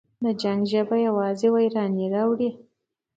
[0.23, 2.49] د جنګ ژبه یوازې ویرانی راوړي.